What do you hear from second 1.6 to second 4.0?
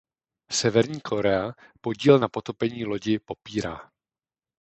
podíl na potopení lodi popírá.